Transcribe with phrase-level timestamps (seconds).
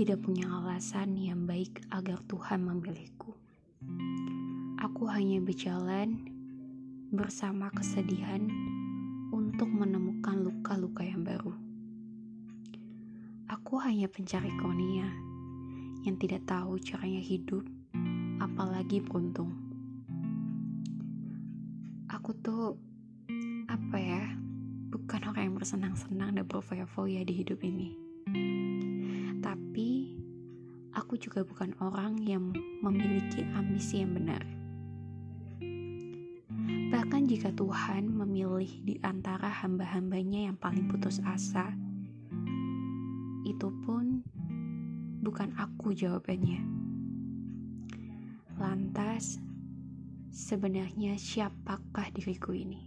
[0.00, 3.36] tidak punya alasan yang baik agar Tuhan memilihku.
[4.80, 6.24] Aku hanya berjalan
[7.12, 8.48] bersama kesedihan
[9.28, 11.52] untuk menemukan luka-luka yang baru.
[13.52, 15.04] Aku hanya pencari konia
[16.08, 17.68] yang tidak tahu caranya hidup,
[18.40, 19.52] apalagi beruntung.
[22.08, 22.72] Aku tuh
[23.68, 24.32] apa ya?
[24.96, 27.92] Bukan orang yang bersenang-senang dan berfoya-foya di hidup ini.
[31.10, 32.54] Aku juga bukan orang yang
[32.86, 34.46] memiliki ambisi yang benar.
[36.94, 41.74] Bahkan jika Tuhan memilih di antara hamba-hambanya yang paling putus asa,
[43.42, 44.22] itu pun
[45.18, 46.62] bukan aku jawabannya.
[48.54, 49.42] Lantas,
[50.30, 52.86] sebenarnya siapakah diriku ini?